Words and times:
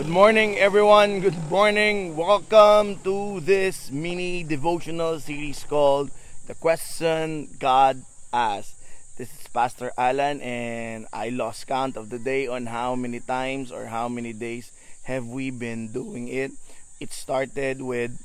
Good 0.00 0.08
morning, 0.08 0.56
everyone. 0.56 1.20
Good 1.20 1.36
morning. 1.50 2.16
Welcome 2.16 3.04
to 3.04 3.38
this 3.40 3.92
mini 3.92 4.42
devotional 4.42 5.20
series 5.20 5.62
called 5.68 6.08
The 6.46 6.54
Question 6.54 7.52
God 7.60 8.00
Asked. 8.32 8.80
This 9.18 9.28
is 9.28 9.44
Pastor 9.52 9.92
Alan, 9.98 10.40
and 10.40 11.04
I 11.12 11.28
lost 11.28 11.66
count 11.66 11.98
of 11.98 12.08
the 12.08 12.18
day 12.18 12.46
on 12.46 12.64
how 12.64 12.96
many 12.96 13.20
times 13.20 13.70
or 13.70 13.92
how 13.92 14.08
many 14.08 14.32
days 14.32 14.72
have 15.02 15.26
we 15.26 15.50
been 15.50 15.92
doing 15.92 16.28
it. 16.28 16.52
It 16.98 17.12
started 17.12 17.84
with 17.84 18.16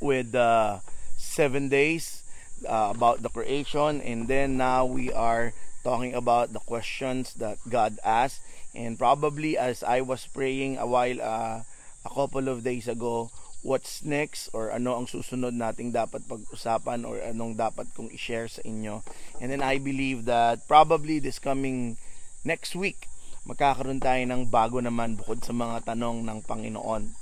with 0.00 0.34
uh, 0.34 0.80
seven 1.18 1.68
days 1.68 2.24
uh, 2.64 2.96
about 2.96 3.20
the 3.20 3.28
creation, 3.28 4.00
and 4.00 4.28
then 4.28 4.56
now 4.56 4.86
we 4.88 5.12
are 5.12 5.52
talking 5.84 6.14
about 6.14 6.54
the 6.54 6.64
questions 6.64 7.34
that 7.34 7.58
God 7.68 8.00
asked 8.02 8.40
And 8.76 9.00
probably 9.00 9.56
as 9.56 9.80
I 9.80 10.04
was 10.04 10.28
praying 10.28 10.76
a 10.76 10.84
while, 10.84 11.16
uh, 11.24 11.64
a 12.04 12.10
couple 12.12 12.52
of 12.52 12.60
days 12.60 12.86
ago, 12.86 13.32
what's 13.66 14.04
next 14.04 14.52
or 14.52 14.70
ano 14.70 14.94
ang 14.94 15.10
susunod 15.10 15.56
nating 15.56 15.90
dapat 15.90 16.22
pag-usapan 16.30 17.02
or 17.02 17.18
anong 17.18 17.58
dapat 17.58 17.88
kong 17.96 18.12
i-share 18.14 18.46
sa 18.46 18.62
inyo. 18.62 19.02
And 19.40 19.50
then 19.50 19.64
I 19.64 19.80
believe 19.80 20.28
that 20.30 20.68
probably 20.70 21.18
this 21.18 21.40
coming 21.40 21.98
next 22.46 22.78
week, 22.78 23.10
magkakaroon 23.42 23.98
tayo 23.98 24.22
ng 24.22 24.46
bago 24.52 24.78
naman 24.78 25.18
bukod 25.18 25.42
sa 25.42 25.50
mga 25.50 25.82
tanong 25.82 26.22
ng 26.22 26.38
Panginoon. 26.46 27.16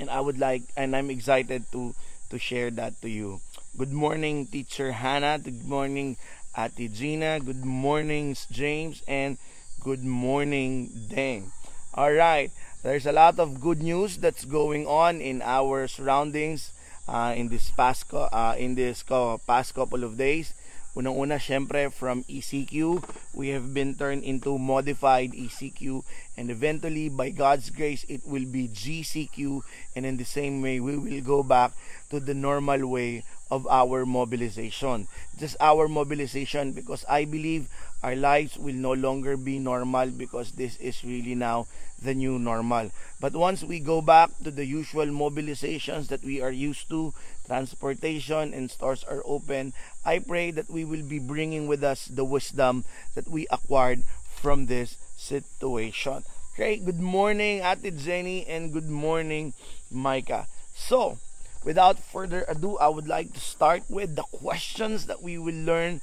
And 0.00 0.08
I 0.08 0.24
would 0.24 0.40
like, 0.40 0.64
and 0.72 0.96
I'm 0.96 1.12
excited 1.12 1.68
to 1.76 1.92
to 2.32 2.36
share 2.40 2.72
that 2.80 2.98
to 3.04 3.08
you. 3.12 3.44
Good 3.76 3.92
morning, 3.92 4.48
Teacher 4.48 4.96
Hannah. 4.96 5.38
Good 5.38 5.68
morning, 5.68 6.16
Ate 6.56 6.88
Gina. 6.90 7.38
Good 7.38 7.62
morning, 7.62 8.34
James. 8.50 9.04
And 9.06 9.36
Good 9.84 10.00
morning, 10.00 10.88
Deng. 11.12 11.52
All 11.92 12.16
right, 12.16 12.48
there's 12.80 13.04
a 13.04 13.12
lot 13.12 13.36
of 13.38 13.60
good 13.60 13.82
news 13.84 14.16
that's 14.16 14.48
going 14.48 14.88
on 14.88 15.20
in 15.20 15.44
our 15.44 15.84
surroundings 15.92 16.72
uh, 17.06 17.36
in 17.36 17.52
this 17.52 17.68
past 17.70 18.08
uh, 18.08 18.56
in 18.56 18.80
this 18.80 19.04
past 19.04 19.76
couple 19.76 20.00
of 20.00 20.16
days. 20.16 20.56
Unang-una, 20.96 21.36
syempre, 21.36 21.92
from 21.92 22.24
ECQ, 22.30 23.02
we 23.34 23.48
have 23.52 23.74
been 23.74 23.92
turned 23.98 24.24
into 24.24 24.56
modified 24.56 25.36
ECQ, 25.36 26.00
and 26.38 26.48
eventually, 26.48 27.10
by 27.10 27.28
God's 27.28 27.68
grace, 27.68 28.06
it 28.08 28.24
will 28.24 28.46
be 28.46 28.72
GCQ, 28.72 29.60
and 29.92 30.06
in 30.06 30.16
the 30.16 30.24
same 30.24 30.62
way, 30.62 30.80
we 30.80 30.96
will 30.96 31.20
go 31.20 31.42
back 31.42 31.72
to 32.08 32.20
the 32.20 32.32
normal 32.32 32.86
way 32.86 33.24
of 33.50 33.66
our 33.66 34.06
mobilization. 34.06 35.08
Just 35.36 35.56
our 35.60 35.88
mobilization 35.88 36.72
because 36.72 37.04
I 37.08 37.24
believe 37.24 37.68
our 38.04 38.14
lives 38.16 38.58
will 38.58 38.74
no 38.76 38.92
longer 38.92 39.36
be 39.36 39.58
normal 39.58 40.10
because 40.10 40.52
this 40.52 40.76
is 40.76 41.02
really 41.04 41.34
now 41.34 41.66
the 42.02 42.14
new 42.14 42.38
normal. 42.38 42.90
But 43.20 43.32
once 43.34 43.64
we 43.64 43.80
go 43.80 44.00
back 44.02 44.30
to 44.44 44.50
the 44.50 44.66
usual 44.66 45.06
mobilizations 45.06 46.08
that 46.08 46.22
we 46.22 46.40
are 46.42 46.52
used 46.52 46.88
to, 46.90 47.14
transportation 47.46 48.52
and 48.54 48.70
stores 48.70 49.04
are 49.04 49.22
open, 49.24 49.72
I 50.04 50.18
pray 50.20 50.50
that 50.52 50.70
we 50.70 50.84
will 50.84 51.02
be 51.02 51.18
bringing 51.18 51.66
with 51.66 51.82
us 51.82 52.06
the 52.06 52.24
wisdom 52.24 52.84
that 53.14 53.28
we 53.28 53.46
acquired 53.50 54.02
from 54.36 54.66
this 54.66 54.96
situation. 55.16 56.24
Okay, 56.54 56.76
good 56.76 57.00
morning, 57.00 57.62
Ate 57.64 57.96
Jenny, 57.96 58.46
and 58.46 58.72
good 58.72 58.88
morning, 58.90 59.54
Micah. 59.90 60.46
So, 60.74 61.18
without 61.64 61.98
further 61.98 62.44
ado, 62.48 62.76
I 62.78 62.88
would 62.88 63.08
like 63.08 63.32
to 63.34 63.40
start 63.40 63.82
with 63.88 64.14
the 64.16 64.22
questions 64.22 65.06
that 65.06 65.22
we 65.22 65.38
will 65.38 65.54
learn 65.54 66.00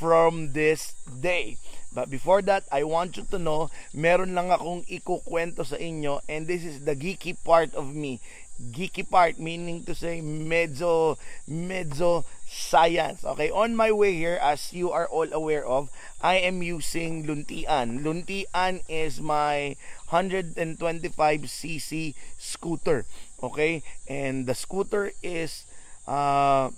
from 0.00 0.56
this 0.56 0.96
day. 1.04 1.60
But 1.92 2.08
before 2.08 2.40
that, 2.48 2.64
I 2.72 2.88
want 2.88 3.20
you 3.20 3.28
to 3.28 3.38
know, 3.38 3.68
meron 3.92 4.32
lang 4.32 4.48
akong 4.48 4.88
ikukwento 4.88 5.60
sa 5.66 5.76
inyo 5.76 6.24
and 6.24 6.48
this 6.48 6.64
is 6.64 6.88
the 6.88 6.96
geeky 6.96 7.36
part 7.36 7.76
of 7.76 7.92
me. 7.92 8.24
Geeky 8.60 9.04
part 9.04 9.36
meaning 9.36 9.84
to 9.84 9.92
say 9.92 10.24
medyo, 10.24 11.20
medyo 11.44 12.24
science. 12.48 13.24
Okay, 13.24 13.50
on 13.50 13.74
my 13.74 13.90
way 13.90 14.14
here, 14.14 14.38
as 14.40 14.72
you 14.72 14.94
are 14.94 15.10
all 15.10 15.26
aware 15.32 15.66
of, 15.66 15.90
I 16.22 16.36
am 16.40 16.62
using 16.62 17.26
Luntian. 17.26 18.06
Luntian 18.06 18.86
is 18.88 19.20
my 19.20 19.76
125cc 20.14 22.14
scooter. 22.38 23.04
Okay, 23.42 23.82
and 24.06 24.46
the 24.46 24.54
scooter 24.54 25.10
is 25.24 25.64
uh, 26.06 26.70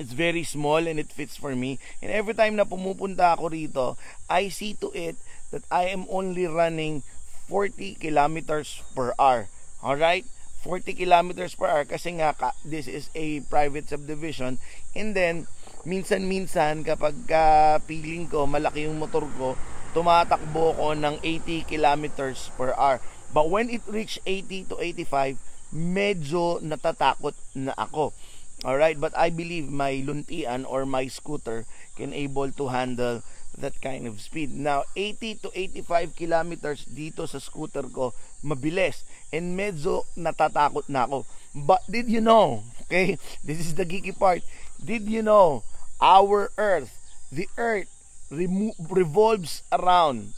It's 0.00 0.16
very 0.16 0.48
small 0.48 0.80
and 0.88 0.96
it 0.96 1.12
fits 1.12 1.36
for 1.36 1.52
me. 1.52 1.76
And 2.00 2.08
every 2.08 2.32
time 2.32 2.56
na 2.56 2.64
pumupunta 2.64 3.36
ako 3.36 3.52
rito, 3.52 4.00
I 4.32 4.48
see 4.48 4.72
to 4.80 4.88
it 4.96 5.20
that 5.52 5.60
I 5.68 5.92
am 5.92 6.08
only 6.08 6.48
running 6.48 7.04
40 7.52 8.00
kilometers 8.00 8.80
per 8.96 9.12
hour. 9.20 9.52
Alright? 9.84 10.24
40 10.64 10.96
kilometers 10.96 11.52
per 11.52 11.68
hour 11.68 11.84
kasi 11.84 12.16
nga 12.16 12.32
this 12.64 12.88
is 12.88 13.12
a 13.12 13.44
private 13.52 13.92
subdivision. 13.92 14.56
And 14.96 15.12
then, 15.12 15.44
minsan-minsan 15.84 16.88
kapag 16.88 17.28
uh, 17.28 17.76
feeling 17.84 18.24
ko 18.24 18.48
malaki 18.48 18.88
yung 18.88 18.96
motor 18.96 19.28
ko, 19.36 19.52
tumatakbo 19.92 20.80
ko 20.80 20.96
ng 20.96 21.20
80 21.20 21.68
kilometers 21.68 22.48
per 22.56 22.72
hour. 22.72 23.04
But 23.36 23.52
when 23.52 23.68
it 23.68 23.84
reach 23.84 24.16
80 24.24 24.72
to 24.72 24.80
85, 24.80 25.36
medyo 25.76 26.58
natatakot 26.64 27.36
na 27.54 27.76
ako. 27.76 28.16
Alright, 28.60 29.00
but 29.00 29.16
I 29.16 29.30
believe 29.30 29.72
my 29.72 30.04
luntian 30.04 30.68
or 30.68 30.84
my 30.84 31.08
scooter 31.08 31.64
can 31.96 32.12
able 32.12 32.52
to 32.52 32.68
handle 32.68 33.22
that 33.56 33.80
kind 33.80 34.06
of 34.06 34.20
speed. 34.20 34.52
Now, 34.52 34.84
80 34.96 35.46
to 35.46 35.48
85 35.52 36.16
kilometers 36.16 36.84
dito 36.84 37.28
sa 37.28 37.40
scooter 37.40 37.88
ko, 37.88 38.12
mabilis. 38.44 39.04
And 39.32 39.56
medyo 39.56 40.04
natatakot 40.12 40.92
na 40.92 41.08
ako. 41.08 41.24
But 41.56 41.80
did 41.88 42.08
you 42.08 42.20
know, 42.20 42.64
okay, 42.84 43.16
this 43.46 43.60
is 43.60 43.74
the 43.74 43.88
geeky 43.88 44.12
part, 44.12 44.44
did 44.76 45.08
you 45.08 45.24
know, 45.24 45.64
our 46.00 46.52
earth, 46.56 46.92
the 47.32 47.48
earth, 47.56 47.88
revolves 48.30 49.64
around, 49.72 50.36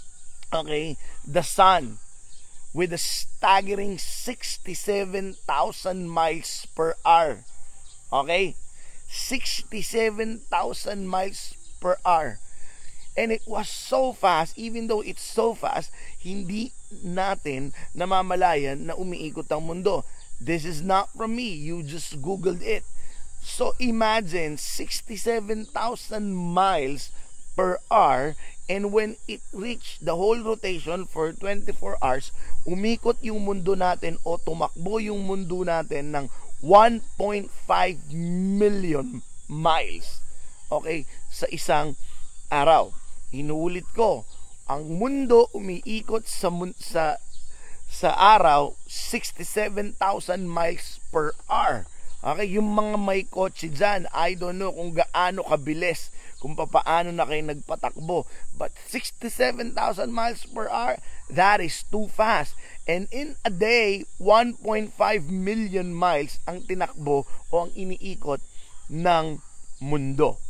okay, 0.54 0.96
the 1.26 1.42
sun 1.42 1.98
with 2.72 2.92
a 2.92 2.98
staggering 2.98 3.98
67,000 3.98 6.08
miles 6.08 6.66
per 6.74 6.94
hour. 7.04 7.44
Okay? 8.12 8.54
67,000 9.08 11.08
miles 11.08 11.56
per 11.80 11.96
hour. 12.04 12.38
And 13.16 13.32
it 13.32 13.42
was 13.44 13.68
so 13.68 14.12
fast, 14.12 14.56
even 14.56 14.86
though 14.86 15.00
it's 15.00 15.22
so 15.22 15.52
fast, 15.52 15.92
hindi 16.20 16.72
natin 17.04 17.76
namamalayan 17.92 18.88
na 18.88 18.96
umiikot 18.96 19.52
ang 19.52 19.68
mundo. 19.68 20.04
This 20.40 20.64
is 20.64 20.80
not 20.80 21.12
from 21.12 21.36
me. 21.36 21.52
You 21.52 21.84
just 21.84 22.24
Googled 22.24 22.64
it. 22.64 22.88
So 23.42 23.76
imagine 23.82 24.56
67,000 24.56 25.68
miles 26.32 27.12
per 27.52 27.82
hour 27.90 28.38
and 28.70 28.94
when 28.94 29.18
it 29.28 29.42
reached 29.52 30.06
the 30.06 30.16
whole 30.16 30.40
rotation 30.40 31.04
for 31.04 31.34
24 31.34 31.98
hours, 32.00 32.32
umikot 32.64 33.18
yung 33.20 33.44
mundo 33.44 33.74
natin 33.74 34.16
o 34.24 34.38
tumakbo 34.38 35.02
yung 35.02 35.26
mundo 35.26 35.66
natin 35.66 36.14
ng 36.14 36.26
1.5 36.62 37.50
million 38.14 39.20
miles. 39.50 40.22
Okay, 40.70 41.04
sa 41.28 41.50
isang 41.50 41.98
araw. 42.48 42.94
Inuulit 43.34 43.90
ko, 43.92 44.24
ang 44.70 44.86
mundo 44.96 45.50
umiikot 45.52 46.24
sa 46.24 46.48
sa 46.78 47.18
sa 47.92 48.10
araw 48.16 48.72
67,000 48.88 49.98
miles 50.48 50.96
per 51.12 51.36
hour. 51.50 51.84
Okay, 52.22 52.54
yung 52.54 52.72
mga 52.72 52.96
may 53.02 53.26
kotse 53.26 53.66
dyan, 53.66 54.06
I 54.14 54.38
don't 54.38 54.56
know 54.56 54.70
kung 54.70 54.94
gaano 54.94 55.42
kabilis, 55.42 56.14
kung 56.42 56.58
paano 56.58 57.14
na 57.14 57.22
kayo 57.22 57.46
nagpatakbo. 57.46 58.26
But 58.58 58.74
67,000 58.90 59.78
miles 60.10 60.42
per 60.50 60.66
hour, 60.66 60.98
that 61.30 61.62
is 61.62 61.86
too 61.86 62.10
fast. 62.10 62.58
And 62.90 63.06
in 63.14 63.38
a 63.46 63.52
day, 63.54 64.02
1.5 64.18 64.90
million 65.30 65.94
miles 65.94 66.42
ang 66.50 66.66
tinakbo 66.66 67.30
o 67.30 67.54
ang 67.54 67.70
iniikot 67.78 68.42
ng 68.90 69.38
mundo. 69.78 70.42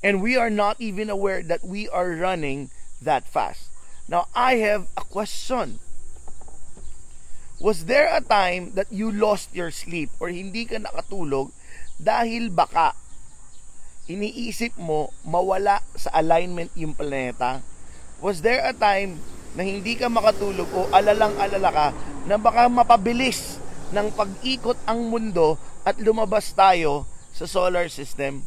And 0.00 0.24
we 0.24 0.40
are 0.40 0.48
not 0.48 0.80
even 0.80 1.12
aware 1.12 1.44
that 1.44 1.60
we 1.60 1.84
are 1.92 2.16
running 2.16 2.72
that 3.04 3.28
fast. 3.28 3.68
Now, 4.08 4.32
I 4.32 4.64
have 4.64 4.88
a 4.96 5.04
question 5.04 5.84
Was 7.60 7.84
there 7.84 8.08
a 8.08 8.24
time 8.24 8.72
that 8.72 8.88
you 8.88 9.12
lost 9.12 9.52
your 9.52 9.68
sleep 9.68 10.08
or 10.16 10.32
hindi 10.32 10.64
ka 10.64 10.80
nakatulog 10.80 11.52
dahil 12.00 12.48
baka 12.48 12.96
iniisip 14.10 14.74
mo 14.74 15.14
mawala 15.22 15.78
sa 15.94 16.10
alignment 16.18 16.74
yung 16.74 16.98
planeta? 16.98 17.62
Was 18.18 18.42
there 18.42 18.60
a 18.66 18.74
time 18.74 19.22
na 19.54 19.62
hindi 19.62 19.94
ka 19.94 20.10
makatulog 20.10 20.66
o 20.74 20.90
alalang-alala 20.90 21.70
ka 21.70 21.86
na 22.26 22.34
baka 22.36 22.66
mapabilis 22.66 23.62
ng 23.94 24.10
pag-ikot 24.14 24.76
ang 24.84 25.06
mundo 25.06 25.54
at 25.86 25.94
lumabas 26.02 26.50
tayo 26.52 27.06
sa 27.30 27.46
solar 27.46 27.86
system? 27.86 28.42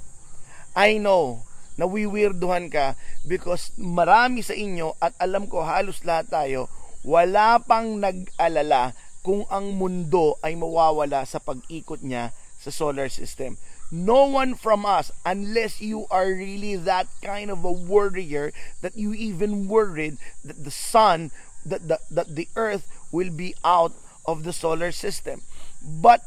I 0.75 0.99
know 0.99 1.47
na 1.79 1.89
wiwirduhan 1.89 2.69
ka 2.69 2.93
because 3.25 3.73
marami 3.79 4.45
sa 4.45 4.53
inyo 4.53 4.93
at 5.01 5.15
alam 5.17 5.49
ko 5.49 5.65
halos 5.65 6.05
lahat 6.05 6.29
tayo 6.29 6.69
wala 7.01 7.57
pang 7.59 7.97
nag-alala 7.97 8.93
kung 9.25 9.47
ang 9.47 9.73
mundo 9.73 10.35
ay 10.43 10.53
mawawala 10.53 11.23
sa 11.23 11.39
pag-ikot 11.39 12.03
niya 12.03 12.35
sa 12.59 12.71
solar 12.71 13.11
system. 13.11 13.59
No 13.93 14.25
one 14.25 14.57
from 14.57 14.89
us, 14.89 15.13
unless 15.21 15.77
you 15.77 16.09
are 16.09 16.25
really 16.25 16.73
that 16.81 17.05
kind 17.21 17.53
of 17.53 17.61
a 17.61 17.69
warrior 17.69 18.49
that 18.81 18.97
you 18.97 19.13
even 19.13 19.69
worried 19.69 20.17
that 20.41 20.65
the 20.65 20.73
sun, 20.73 21.29
that 21.61 21.85
the, 21.85 22.01
that 22.09 22.33
the 22.33 22.49
earth 22.57 22.89
will 23.13 23.29
be 23.29 23.53
out 23.61 23.93
of 24.25 24.49
the 24.49 24.51
solar 24.51 24.89
system. 24.89 25.45
But, 25.77 26.25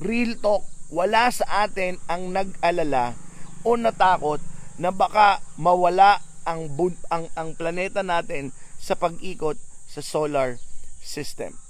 real 0.00 0.32
talk, 0.40 0.64
wala 0.88 1.28
sa 1.28 1.68
atin 1.68 2.00
ang 2.08 2.32
nag-alala 2.32 3.12
o 3.60 3.76
natakot 3.76 4.40
na 4.80 4.88
baka 4.88 5.44
mawala 5.60 6.24
ang, 6.48 6.72
ang, 7.12 7.28
ang 7.36 7.52
planeta 7.60 8.00
natin 8.00 8.56
sa 8.80 8.96
pag-ikot 8.96 9.60
sa 9.84 10.00
solar 10.00 10.56
system. 11.04 11.60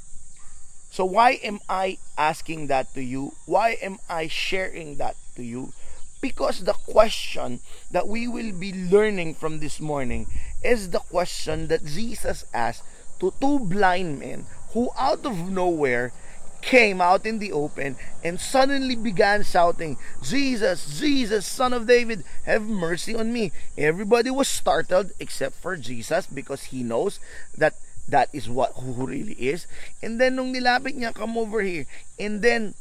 So 0.93 1.06
why 1.06 1.41
am 1.43 1.59
I 1.71 1.97
asking 2.19 2.67
that 2.67 2.93
to 2.93 3.03
you? 3.03 3.33
Why 3.47 3.81
am 3.81 3.97
I 4.11 4.29
sharing 4.29 4.97
that 4.99 5.17
to 5.37 5.43
you? 5.43 5.73
Because 6.21 6.65
the 6.65 6.75
question 6.75 7.61
that 7.91 8.06
we 8.06 8.29
will 8.29 8.53
be 8.53 8.77
learning 8.77 9.41
from 9.41 9.61
this 9.61 9.81
morning 9.81 10.27
is 10.62 10.91
the 10.91 11.00
question 11.00 11.69
that 11.69 11.87
Jesus 11.87 12.44
asked 12.53 12.85
to 13.21 13.33
two 13.41 13.59
blind 13.61 14.21
men 14.21 14.44
who 14.77 14.91
out 14.99 15.25
of 15.25 15.49
nowhere 15.49 16.12
came 16.61 17.00
out 17.00 17.25
in 17.25 17.38
the 17.38 17.53
open 17.53 17.97
and 18.23 18.38
suddenly 18.38 18.95
began 18.95 19.43
shouting, 19.43 19.97
Jesus, 20.23 21.00
Jesus, 21.00 21.47
Son 21.47 21.73
of 21.73 21.87
David, 21.87 22.23
have 22.45 22.69
mercy 22.69 23.15
on 23.17 23.33
me. 23.33 23.50
Everybody 23.79 24.29
was 24.29 24.47
startled 24.47 25.12
except 25.19 25.56
for 25.56 25.75
Jesus 25.75 26.27
because 26.27 26.65
he 26.65 26.83
knows 26.83 27.19
that 27.56 27.75
that 28.08 28.28
is 28.32 28.49
what 28.49 28.72
who 28.76 29.06
really 29.06 29.38
is. 29.38 29.66
And 30.02 30.20
then 30.20 30.37
nung 30.37 30.54
nilapit 30.54 30.99
niya, 30.99 31.14
come 31.14 31.38
over 31.38 31.62
here. 31.62 31.87
And 32.19 32.43
then 32.43 32.75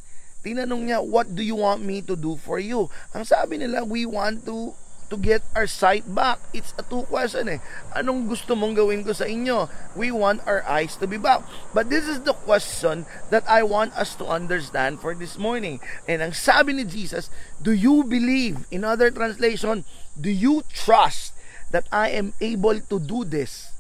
tinanong 0.44 0.90
niya, 0.90 1.06
what 1.06 1.36
do 1.36 1.44
you 1.44 1.56
want 1.56 1.86
me 1.86 2.02
to 2.02 2.16
do 2.16 2.36
for 2.38 2.58
you? 2.58 2.90
Ang 3.14 3.26
sabi 3.26 3.62
nila, 3.62 3.86
we 3.86 4.06
want 4.06 4.46
to 4.46 4.74
to 5.12 5.20
get 5.20 5.44
our 5.54 5.68
sight 5.68 6.08
back? 6.08 6.40
It's 6.56 6.74
a 6.80 6.84
two 6.88 7.04
question 7.12 7.52
eh. 7.52 7.60
Anong 7.92 8.32
gusto 8.32 8.56
mong 8.56 8.80
gawin 8.80 9.04
ko 9.04 9.12
sa 9.12 9.28
inyo? 9.28 9.68
We 9.94 10.10
want 10.10 10.40
our 10.48 10.64
eyes 10.64 10.96
to 11.04 11.06
be 11.06 11.20
back. 11.20 11.44
But 11.76 11.92
this 11.92 12.08
is 12.08 12.24
the 12.24 12.34
question 12.34 13.04
that 13.28 13.44
I 13.44 13.68
want 13.68 13.92
us 14.00 14.16
to 14.24 14.26
understand 14.26 15.04
for 15.04 15.12
this 15.12 15.36
morning. 15.36 15.84
And 16.08 16.24
ang 16.24 16.32
sabi 16.32 16.72
ni 16.72 16.88
Jesus, 16.88 17.28
do 17.60 17.76
you 17.76 18.08
believe? 18.08 18.64
In 18.72 18.88
other 18.88 19.12
translation, 19.12 19.84
do 20.16 20.32
you 20.32 20.64
trust 20.72 21.36
that 21.76 21.92
I 21.92 22.16
am 22.16 22.32
able 22.40 22.80
to 22.80 22.98
do 22.98 23.28
this? 23.28 23.71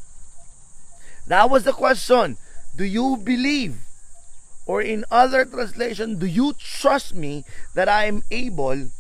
That 1.28 1.50
was 1.50 1.64
the 1.64 1.74
question. 1.74 2.38
Do 2.76 2.84
you 2.84 3.18
believe? 3.18 3.78
Or 4.66 4.82
in 4.82 5.06
other 5.12 5.44
translation, 5.46 6.20
do 6.20 6.26
you 6.26 6.54
trust 6.54 7.16
me 7.16 7.44
that 7.74 7.90
I 7.90 8.06
am 8.06 8.24
able 8.32 8.92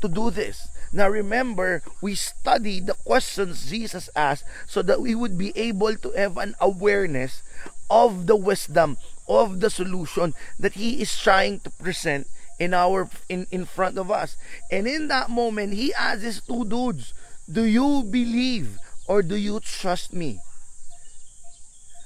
to 0.00 0.08
do 0.08 0.30
this? 0.30 0.68
Now 0.92 1.08
remember, 1.08 1.82
we 2.00 2.14
studied 2.14 2.86
the 2.86 2.94
questions 2.94 3.68
Jesus 3.68 4.08
asked 4.14 4.44
so 4.66 4.82
that 4.82 5.00
we 5.00 5.14
would 5.14 5.36
be 5.36 5.52
able 5.56 5.96
to 5.96 6.10
have 6.12 6.36
an 6.36 6.54
awareness 6.60 7.42
of 7.90 8.26
the 8.26 8.36
wisdom 8.36 8.96
of 9.28 9.60
the 9.60 9.70
solution 9.70 10.34
that 10.58 10.74
he 10.74 11.02
is 11.02 11.18
trying 11.18 11.60
to 11.60 11.70
present 11.70 12.26
in 12.58 12.74
our 12.74 13.08
in, 13.28 13.46
in 13.50 13.64
front 13.64 13.98
of 13.98 14.10
us. 14.10 14.36
And 14.70 14.86
in 14.86 15.08
that 15.08 15.30
moment, 15.30 15.74
he 15.74 15.92
asks 15.94 16.40
two 16.40 16.64
dudes, 16.64 17.12
do 17.50 17.64
you 17.64 18.02
believe 18.02 18.78
or 19.06 19.22
do 19.22 19.36
you 19.36 19.60
trust 19.60 20.12
me? 20.12 20.40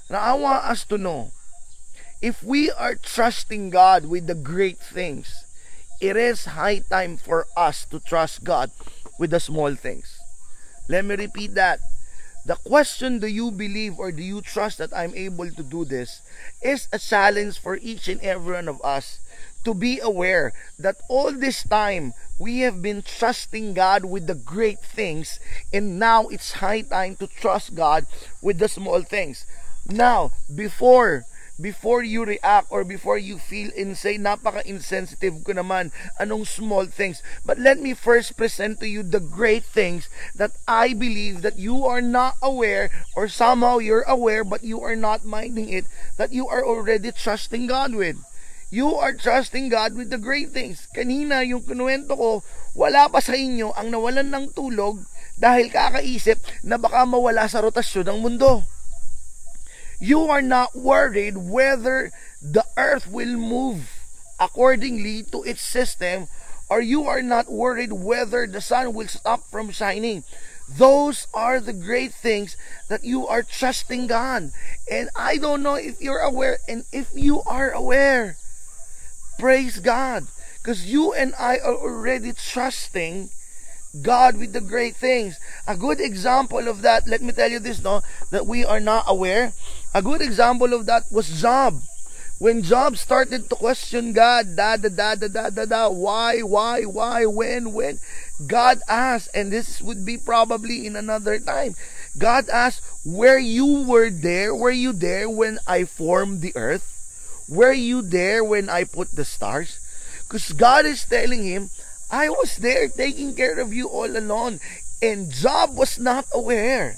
Now 0.09 0.19
I 0.19 0.33
want 0.33 0.65
us 0.65 0.85
to 0.85 0.97
know 0.97 1.31
if 2.21 2.43
we 2.43 2.71
are 2.71 2.95
trusting 2.95 3.69
God 3.69 4.05
with 4.05 4.27
the 4.27 4.35
great 4.35 4.79
things, 4.79 5.43
it 6.01 6.15
is 6.15 6.45
high 6.45 6.79
time 6.79 7.17
for 7.17 7.47
us 7.55 7.85
to 7.85 7.99
trust 7.99 8.43
God 8.43 8.71
with 9.17 9.31
the 9.31 9.39
small 9.39 9.75
things. 9.75 10.19
Let 10.89 11.05
me 11.05 11.15
repeat 11.15 11.55
that. 11.55 11.79
The 12.45 12.55
question, 12.55 13.19
do 13.19 13.27
you 13.27 13.51
believe 13.51 13.97
or 13.97 14.11
do 14.11 14.21
you 14.21 14.41
trust 14.41 14.77
that 14.79 14.91
I'm 14.93 15.15
able 15.15 15.49
to 15.49 15.63
do 15.63 15.85
this, 15.85 16.21
is 16.61 16.89
a 16.91 16.99
challenge 16.99 17.57
for 17.57 17.77
each 17.77 18.09
and 18.09 18.19
every 18.19 18.55
one 18.55 18.67
of 18.67 18.83
us 18.83 19.19
to 19.63 19.73
be 19.73 20.01
aware 20.01 20.51
that 20.77 20.97
all 21.07 21.31
this 21.31 21.63
time 21.63 22.13
we 22.37 22.59
have 22.59 22.81
been 22.81 23.01
trusting 23.01 23.73
God 23.73 24.03
with 24.03 24.27
the 24.27 24.35
great 24.35 24.79
things, 24.79 25.39
and 25.71 25.97
now 25.97 26.27
it's 26.27 26.59
high 26.59 26.81
time 26.81 27.15
to 27.17 27.27
trust 27.27 27.75
God 27.75 28.05
with 28.41 28.59
the 28.59 28.67
small 28.67 29.01
things. 29.03 29.45
Now, 29.89 30.31
before 30.47 31.25
before 31.61 32.01
you 32.01 32.25
react 32.25 32.67
or 32.73 32.83
before 32.83 33.17
you 33.17 33.37
feel 33.37 33.69
say, 33.93 34.17
napaka-insensitive 34.17 35.45
ko 35.45 35.53
naman, 35.53 35.93
anong 36.17 36.49
small 36.49 36.89
things. 36.89 37.21
But 37.45 37.61
let 37.61 37.77
me 37.77 37.93
first 37.93 38.35
present 38.35 38.81
to 38.81 38.87
you 38.89 39.03
the 39.03 39.21
great 39.21 39.63
things 39.63 40.09
that 40.33 40.57
I 40.67 40.97
believe 40.97 41.45
that 41.45 41.59
you 41.61 41.85
are 41.85 42.01
not 42.01 42.35
aware 42.41 42.89
or 43.15 43.29
somehow 43.29 43.77
you're 43.77 44.07
aware 44.09 44.43
but 44.43 44.63
you 44.65 44.81
are 44.81 44.97
not 44.97 45.25
minding 45.25 45.69
it, 45.69 45.85
that 46.17 46.33
you 46.33 46.49
are 46.49 46.65
already 46.65 47.11
trusting 47.11 47.67
God 47.67 47.93
with. 47.93 48.17
You 48.73 48.97
are 48.97 49.13
trusting 49.13 49.69
God 49.69 49.93
with 49.93 50.09
the 50.09 50.17
great 50.17 50.49
things. 50.49 50.89
Kanina, 50.97 51.45
yung 51.45 51.61
kinuwento 51.61 52.17
ko, 52.17 52.41
wala 52.73 53.05
pa 53.05 53.21
sa 53.21 53.37
inyo 53.37 53.69
ang 53.77 53.93
nawalan 53.93 54.33
ng 54.33 54.57
tulog 54.57 55.05
dahil 55.37 55.69
kakaisip 55.69 56.41
na 56.65 56.81
baka 56.81 57.05
mawala 57.05 57.45
sa 57.45 57.61
rotasyon 57.61 58.09
ng 58.09 58.19
mundo. 58.25 58.65
You 60.03 60.27
are 60.27 60.41
not 60.41 60.75
worried 60.75 61.37
whether 61.37 62.11
the 62.41 62.65
earth 62.75 63.07
will 63.07 63.37
move 63.37 63.87
accordingly 64.37 65.23
to 65.31 65.43
its 65.43 65.61
system 65.61 66.27
or 66.69 66.81
you 66.81 67.07
are 67.07 67.21
not 67.21 67.49
worried 67.49 67.93
whether 67.93 68.45
the 68.45 68.59
sun 68.59 68.91
will 68.91 69.07
stop 69.07 69.47
from 69.47 69.71
shining. 69.71 70.25
Those 70.67 71.27
are 71.33 71.61
the 71.61 71.71
great 71.71 72.13
things 72.13 72.57
that 72.89 73.05
you 73.05 73.27
are 73.27 73.43
trusting 73.43 74.07
God. 74.07 74.51
And 74.91 75.09
I 75.15 75.37
don't 75.37 75.63
know 75.63 75.75
if 75.75 76.01
you're 76.01 76.19
aware, 76.19 76.57
and 76.67 76.83
if 76.91 77.07
you 77.15 77.41
are 77.43 77.71
aware, 77.71 78.35
praise 79.39 79.79
God. 79.79 80.27
Because 80.59 80.85
you 80.85 81.13
and 81.13 81.33
I 81.39 81.59
are 81.59 81.75
already 81.75 82.33
trusting 82.33 83.29
God 84.01 84.37
with 84.37 84.53
the 84.53 84.61
great 84.61 84.95
things. 84.95 85.39
A 85.67 85.77
good 85.77 86.01
example 86.01 86.67
of 86.67 86.81
that, 86.81 87.07
let 87.07 87.21
me 87.21 87.31
tell 87.31 87.51
you 87.51 87.59
this, 87.59 87.81
no, 87.81 88.01
that 88.31 88.47
we 88.47 88.65
are 88.65 88.79
not 88.79 89.05
aware. 89.07 89.53
A 89.93 90.01
good 90.01 90.21
example 90.21 90.73
of 90.73 90.87
that 90.87 91.05
was 91.11 91.29
Job. 91.39 91.83
When 92.39 92.63
Job 92.63 92.97
started 92.97 93.47
to 93.47 93.55
question 93.55 94.11
God, 94.11 94.57
da 94.57 94.75
da 94.75 94.89
da 94.89 95.13
da 95.13 95.27
da 95.29 95.49
da 95.53 95.65
da, 95.65 95.89
why, 95.89 96.41
why, 96.41 96.81
why, 96.81 97.27
when, 97.27 97.73
when, 97.73 97.99
God 98.47 98.81
asked, 98.89 99.29
and 99.35 99.53
this 99.53 99.81
would 99.81 100.03
be 100.03 100.17
probably 100.17 100.87
in 100.87 100.95
another 100.95 101.37
time. 101.37 101.75
God 102.17 102.49
asked, 102.49 102.81
where 103.05 103.37
you 103.37 103.85
were 103.85 104.09
there, 104.09 104.55
were 104.55 104.73
you 104.73 104.93
there 104.93 105.29
when 105.29 105.59
I 105.67 105.85
formed 105.85 106.41
the 106.41 106.57
earth? 106.57 106.89
Were 107.47 107.71
you 107.71 108.01
there 108.01 108.43
when 108.43 108.69
I 108.69 108.85
put 108.85 109.11
the 109.11 109.25
stars? 109.25 109.77
Because 110.25 110.53
God 110.53 110.87
is 110.87 111.05
telling 111.05 111.43
him, 111.43 111.69
I 112.09 112.29
was 112.29 112.57
there 112.57 112.89
taking 112.89 113.35
care 113.35 113.59
of 113.59 113.71
you 113.71 113.87
all 113.87 114.09
along. 114.09 114.59
And 115.03 115.29
Job 115.29 115.77
was 115.77 115.99
not 115.99 116.25
aware 116.33 116.97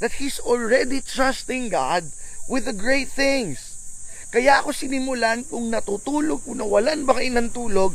that 0.00 0.18
he's 0.18 0.40
already 0.40 1.00
trusting 1.00 1.68
God 1.68 2.08
with 2.48 2.64
the 2.64 2.74
great 2.74 3.12
things. 3.12 3.76
Kaya 4.32 4.62
ako 4.62 4.72
sinimulan 4.72 5.46
kung 5.46 5.70
natutulog, 5.70 6.42
kung 6.42 6.58
nawalan 6.58 7.06
ba 7.06 7.18
kayo 7.18 7.30
ng 7.36 7.50
tulog, 7.52 7.92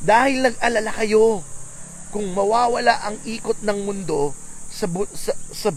dahil 0.00 0.48
nag-alala 0.48 0.92
kayo 0.94 1.44
kung 2.14 2.30
mawawala 2.32 3.04
ang 3.04 3.16
ikot 3.26 3.60
ng 3.60 3.78
mundo 3.84 4.32
sa, 4.70 4.86
sa, 5.14 5.32
sa, 5.52 5.70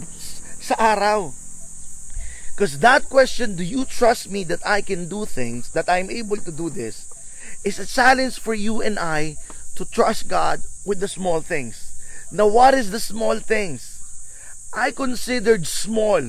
sa 0.60 0.74
araw. 0.78 1.32
Because 2.54 2.78
that 2.78 3.10
question, 3.10 3.58
do 3.58 3.66
you 3.66 3.82
trust 3.84 4.30
me 4.30 4.46
that 4.46 4.62
I 4.62 4.80
can 4.80 5.10
do 5.10 5.26
things, 5.26 5.74
that 5.74 5.90
I'm 5.90 6.06
able 6.06 6.38
to 6.38 6.52
do 6.54 6.70
this, 6.70 7.10
is 7.64 7.78
a 7.78 7.86
challenge 7.86 8.38
for 8.38 8.54
you 8.54 8.80
and 8.80 8.98
I 8.98 9.36
to 9.74 9.84
trust 9.84 10.28
God 10.28 10.62
with 10.84 11.00
the 11.00 11.08
small 11.08 11.40
things. 11.40 11.90
Now, 12.30 12.46
what 12.46 12.74
is 12.74 12.90
the 12.90 13.00
small 13.00 13.40
things? 13.40 13.93
I 14.74 14.90
considered 14.90 15.66
small 15.66 16.20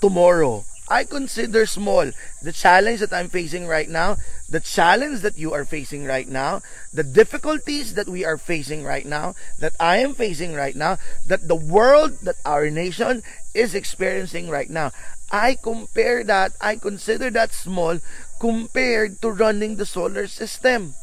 tomorrow. 0.00 0.64
I 0.86 1.04
consider 1.04 1.66
small 1.66 2.12
the 2.42 2.52
challenge 2.52 3.00
that 3.00 3.12
I'm 3.12 3.28
facing 3.28 3.66
right 3.66 3.88
now, 3.88 4.18
the 4.48 4.60
challenge 4.60 5.20
that 5.22 5.38
you 5.38 5.52
are 5.54 5.64
facing 5.64 6.04
right 6.04 6.28
now, 6.28 6.60
the 6.92 7.02
difficulties 7.02 7.94
that 7.94 8.06
we 8.06 8.24
are 8.24 8.36
facing 8.36 8.84
right 8.84 9.06
now, 9.06 9.34
that 9.58 9.72
I 9.80 9.98
am 9.98 10.14
facing 10.14 10.54
right 10.54 10.76
now, 10.76 10.98
that 11.26 11.48
the 11.48 11.56
world, 11.56 12.20
that 12.22 12.36
our 12.44 12.68
nation 12.70 13.22
is 13.54 13.74
experiencing 13.74 14.50
right 14.50 14.68
now. 14.68 14.92
I 15.32 15.56
compare 15.56 16.22
that, 16.24 16.52
I 16.60 16.76
consider 16.76 17.30
that 17.30 17.54
small 17.54 17.98
compared 18.38 19.22
to 19.22 19.30
running 19.30 19.76
the 19.76 19.86
solar 19.86 20.28
system. 20.28 20.94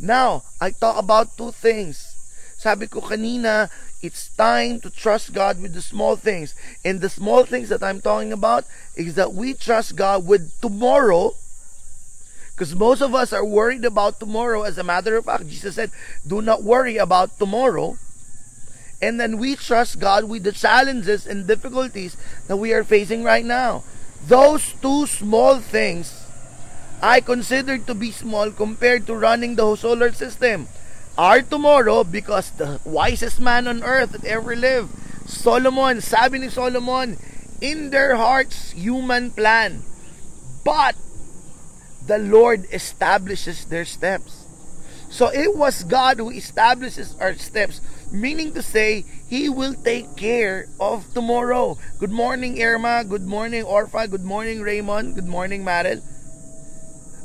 Now, 0.00 0.44
I 0.60 0.72
talk 0.72 0.96
about 0.96 1.36
two 1.36 1.52
things. 1.52 2.09
Sabi 2.60 2.92
ko 2.92 3.00
kanina, 3.00 3.72
it's 4.04 4.28
time 4.36 4.80
to 4.84 4.90
trust 4.92 5.32
God 5.32 5.62
with 5.62 5.72
the 5.72 5.80
small 5.80 6.16
things. 6.16 6.54
And 6.84 7.00
the 7.00 7.08
small 7.08 7.44
things 7.44 7.70
that 7.70 7.82
I'm 7.82 8.02
talking 8.02 8.34
about 8.34 8.66
is 8.94 9.14
that 9.14 9.32
we 9.32 9.54
trust 9.54 9.96
God 9.96 10.26
with 10.26 10.52
tomorrow. 10.60 11.32
Because 12.52 12.76
most 12.76 13.00
of 13.00 13.14
us 13.14 13.32
are 13.32 13.46
worried 13.46 13.86
about 13.86 14.20
tomorrow. 14.20 14.64
As 14.64 14.76
a 14.76 14.84
matter 14.84 15.16
of 15.16 15.24
fact, 15.24 15.48
Jesus 15.48 15.76
said, 15.76 15.90
do 16.26 16.42
not 16.42 16.62
worry 16.62 16.98
about 16.98 17.38
tomorrow. 17.38 17.96
And 19.00 19.18
then 19.18 19.38
we 19.38 19.56
trust 19.56 19.98
God 19.98 20.28
with 20.28 20.44
the 20.44 20.52
challenges 20.52 21.26
and 21.26 21.46
difficulties 21.46 22.18
that 22.46 22.58
we 22.58 22.74
are 22.74 22.84
facing 22.84 23.24
right 23.24 23.44
now. 23.44 23.84
Those 24.28 24.74
two 24.82 25.06
small 25.06 25.60
things 25.60 26.12
I 27.00 27.22
consider 27.22 27.78
to 27.78 27.94
be 27.94 28.12
small 28.12 28.50
compared 28.50 29.06
to 29.06 29.16
running 29.16 29.56
the 29.56 29.64
whole 29.64 29.80
solar 29.80 30.12
system. 30.12 30.68
Our 31.18 31.42
tomorrow, 31.42 32.04
because 32.04 32.50
the 32.52 32.80
wisest 32.84 33.40
man 33.40 33.68
on 33.68 33.82
earth 33.82 34.12
that 34.12 34.24
ever 34.24 34.56
lived, 34.56 34.90
Solomon, 35.28 36.00
sabi 36.00 36.38
ni 36.38 36.48
Solomon, 36.48 37.18
in 37.60 37.90
their 37.90 38.16
hearts, 38.16 38.72
human 38.72 39.30
plan. 39.30 39.82
But 40.64 40.96
the 42.06 42.18
Lord 42.18 42.66
establishes 42.72 43.66
their 43.66 43.84
steps. 43.84 44.46
So 45.10 45.28
it 45.28 45.56
was 45.56 45.84
God 45.84 46.18
who 46.18 46.30
establishes 46.30 47.16
our 47.20 47.34
steps, 47.34 47.80
meaning 48.12 48.54
to 48.54 48.62
say, 48.62 49.04
He 49.28 49.48
will 49.48 49.74
take 49.74 50.16
care 50.16 50.68
of 50.78 51.12
tomorrow. 51.12 51.76
Good 51.98 52.12
morning, 52.12 52.62
Irma. 52.62 53.04
Good 53.04 53.26
morning, 53.26 53.64
Orpha. 53.64 54.08
Good 54.08 54.24
morning, 54.24 54.62
Raymond. 54.62 55.16
Good 55.16 55.26
morning, 55.26 55.64
Maril. 55.64 56.00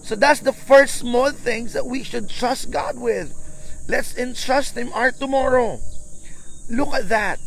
So 0.04 0.16
that's 0.16 0.40
the 0.42 0.54
first 0.54 0.96
small 0.96 1.32
things 1.32 1.74
that 1.74 1.86
we 1.86 2.04
should 2.04 2.30
trust 2.30 2.72
God 2.72 3.00
with. 3.00 3.34
Let's 3.88 4.18
entrust 4.18 4.76
Him 4.76 4.92
our 4.94 5.12
tomorrow. 5.12 5.80
Look 6.70 6.94
at 6.94 7.10
that. 7.10 7.40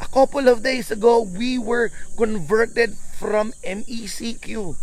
A 0.00 0.08
couple 0.08 0.48
of 0.48 0.62
days 0.62 0.90
ago, 0.90 1.22
we 1.22 1.58
were 1.58 1.90
converted 2.16 2.96
from 3.18 3.54
MECQ. 3.62 4.74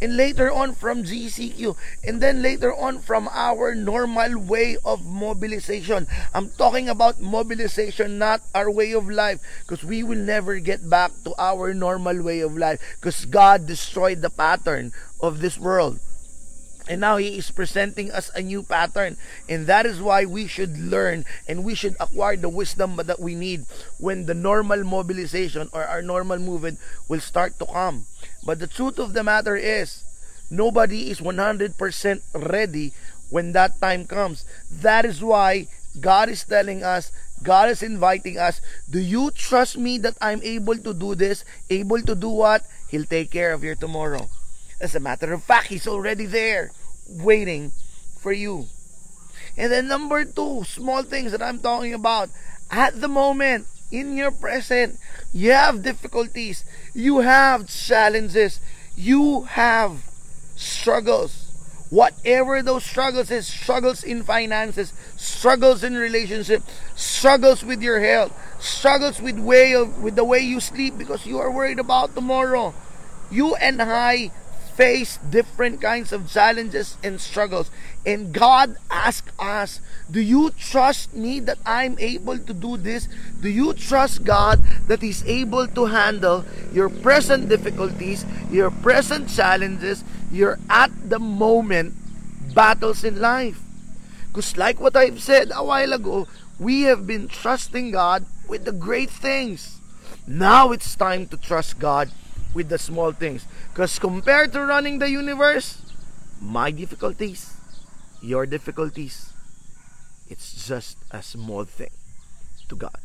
And 0.00 0.16
later 0.16 0.52
on 0.52 0.74
from 0.74 1.02
GCQ. 1.02 1.74
And 2.04 2.20
then 2.20 2.42
later 2.42 2.70
on 2.74 3.00
from 3.00 3.28
our 3.32 3.74
normal 3.74 4.38
way 4.38 4.76
of 4.84 5.04
mobilization. 5.04 6.06
I'm 6.34 6.50
talking 6.50 6.88
about 6.88 7.20
mobilization, 7.20 8.18
not 8.18 8.42
our 8.54 8.70
way 8.70 8.92
of 8.92 9.08
life. 9.08 9.40
Because 9.62 9.82
we 9.82 10.04
will 10.04 10.18
never 10.18 10.60
get 10.60 10.88
back 10.88 11.10
to 11.24 11.34
our 11.38 11.74
normal 11.74 12.22
way 12.22 12.40
of 12.40 12.56
life. 12.56 12.78
Because 13.00 13.24
God 13.24 13.66
destroyed 13.66 14.22
the 14.22 14.30
pattern 14.30 14.92
of 15.20 15.40
this 15.40 15.58
world. 15.58 15.98
And 16.88 17.00
now 17.00 17.16
He 17.16 17.38
is 17.38 17.50
presenting 17.50 18.10
us 18.10 18.30
a 18.34 18.42
new 18.42 18.62
pattern. 18.62 19.16
And 19.48 19.66
that 19.66 19.86
is 19.86 20.00
why 20.00 20.24
we 20.24 20.46
should 20.46 20.78
learn 20.78 21.24
and 21.48 21.64
we 21.64 21.74
should 21.74 21.96
acquire 21.98 22.36
the 22.36 22.48
wisdom 22.48 22.96
that 22.96 23.20
we 23.20 23.34
need 23.34 23.66
when 23.98 24.26
the 24.26 24.34
normal 24.34 24.84
mobilization 24.84 25.68
or 25.72 25.84
our 25.84 26.02
normal 26.02 26.38
movement 26.38 26.78
will 27.08 27.20
start 27.20 27.58
to 27.58 27.66
come. 27.66 28.06
But 28.44 28.58
the 28.58 28.66
truth 28.66 28.98
of 28.98 29.12
the 29.12 29.24
matter 29.24 29.56
is, 29.56 30.04
nobody 30.50 31.10
is 31.10 31.20
100% 31.20 32.22
ready 32.34 32.92
when 33.30 33.52
that 33.52 33.80
time 33.80 34.06
comes. 34.06 34.44
That 34.70 35.04
is 35.04 35.22
why 35.22 35.66
God 36.00 36.28
is 36.28 36.44
telling 36.44 36.84
us, 36.84 37.10
God 37.42 37.68
is 37.68 37.82
inviting 37.82 38.38
us, 38.38 38.60
do 38.88 38.98
you 38.98 39.30
trust 39.30 39.76
me 39.76 39.98
that 39.98 40.16
I'm 40.20 40.40
able 40.42 40.76
to 40.78 40.94
do 40.94 41.14
this? 41.14 41.44
Able 41.68 42.00
to 42.02 42.14
do 42.14 42.28
what? 42.28 42.64
He'll 42.88 43.04
take 43.04 43.30
care 43.30 43.52
of 43.52 43.64
your 43.64 43.74
tomorrow. 43.74 44.28
As 44.80 44.94
a 44.94 45.00
matter 45.00 45.32
of 45.32 45.42
fact, 45.42 45.68
He's 45.68 45.86
already 45.86 46.26
there 46.26 46.70
waiting 47.08 47.72
for 48.18 48.32
you. 48.32 48.66
And 49.56 49.72
then 49.72 49.88
number 49.88 50.24
two, 50.24 50.64
small 50.64 51.02
things 51.02 51.32
that 51.32 51.42
I'm 51.42 51.60
talking 51.60 51.94
about. 51.94 52.28
At 52.70 53.00
the 53.00 53.08
moment, 53.08 53.66
in 53.90 54.16
your 54.16 54.30
present, 54.30 54.98
you 55.32 55.52
have 55.52 55.82
difficulties, 55.82 56.64
you 56.94 57.20
have 57.20 57.68
challenges, 57.68 58.60
you 58.96 59.42
have 59.42 60.04
struggles. 60.56 61.42
Whatever 61.88 62.62
those 62.62 62.84
struggles 62.84 63.30
is, 63.30 63.46
struggles 63.46 64.02
in 64.02 64.24
finances, 64.24 64.92
struggles 65.16 65.84
in 65.84 65.94
relationship, 65.94 66.62
struggles 66.96 67.64
with 67.64 67.80
your 67.80 68.00
health, 68.00 68.34
struggles 68.58 69.22
with 69.22 69.38
way 69.38 69.72
of 69.72 70.02
with 70.02 70.16
the 70.16 70.24
way 70.24 70.40
you 70.40 70.58
sleep 70.58 70.98
because 70.98 71.24
you 71.24 71.38
are 71.38 71.50
worried 71.50 71.78
about 71.78 72.16
tomorrow. 72.16 72.74
You 73.30 73.54
and 73.54 73.80
I 73.80 74.32
face 74.76 75.18
different 75.30 75.80
kinds 75.80 76.12
of 76.12 76.30
challenges 76.30 76.96
and 77.02 77.20
struggles. 77.20 77.70
And 78.04 78.32
God 78.32 78.76
asks 78.90 79.32
us, 79.38 79.80
Do 80.10 80.20
you 80.20 80.50
trust 80.50 81.14
me 81.14 81.40
that 81.40 81.58
I'm 81.64 81.96
able 81.98 82.38
to 82.38 82.52
do 82.52 82.76
this? 82.76 83.08
Do 83.40 83.48
you 83.48 83.72
trust 83.72 84.24
God 84.24 84.62
that 84.86 85.00
He's 85.00 85.24
able 85.24 85.66
to 85.66 85.86
handle 85.86 86.44
your 86.72 86.90
present 86.90 87.48
difficulties, 87.48 88.24
your 88.50 88.70
present 88.70 89.28
challenges, 89.28 90.04
your 90.30 90.58
at 90.68 90.92
the 91.08 91.18
moment 91.18 91.94
battles 92.54 93.02
in 93.02 93.18
life? 93.20 93.60
Because, 94.28 94.56
like 94.58 94.78
what 94.78 94.94
I've 94.94 95.22
said 95.22 95.50
a 95.54 95.64
while 95.64 95.94
ago, 95.94 96.28
we 96.60 96.82
have 96.82 97.06
been 97.06 97.28
trusting 97.28 97.90
God 97.92 98.26
with 98.46 98.64
the 98.64 98.72
great 98.72 99.10
things. 99.10 99.80
Now 100.26 100.72
it's 100.72 100.94
time 100.94 101.26
to 101.28 101.36
trust 101.36 101.78
God 101.78 102.10
with 102.52 102.68
the 102.68 102.78
small 102.78 103.12
things. 103.12 103.46
Because 103.76 104.00
compared 104.00 104.56
to 104.56 104.64
running 104.64 105.04
the 105.04 105.10
universe, 105.12 105.84
my 106.40 106.72
difficulties, 106.72 107.60
your 108.24 108.48
difficulties, 108.48 109.36
it's 110.32 110.64
just 110.64 110.96
a 111.12 111.20
small 111.20 111.68
thing 111.68 111.92
to 112.72 112.74
God. 112.74 112.96